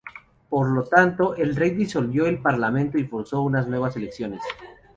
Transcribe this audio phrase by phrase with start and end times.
[0.49, 4.41] Por lo tanto, el rey disolvió el Parlamento y forzó unas nuevas elecciones.